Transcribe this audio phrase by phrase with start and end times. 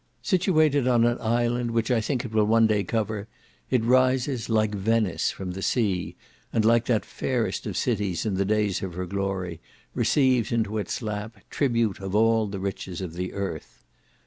[0.23, 3.27] Situated on an island, which I think it will one day cover,
[3.69, 6.15] it rises, like Venice, from the sea,
[6.51, 9.61] and like that fairest of cities in the days of her glory,
[9.93, 13.83] receives into its lap tribute of all the riches of the earth.